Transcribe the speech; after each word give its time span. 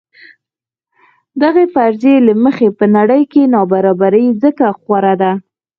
دغې 1.41 1.65
فرضیې 1.73 2.15
له 2.27 2.33
مخې 2.43 2.67
په 2.77 2.85
نړۍ 2.97 3.23
کې 3.31 3.51
نابرابري 3.53 4.25
ځکه 4.43 4.65
خوره 4.79 5.13
ده. 5.21 5.31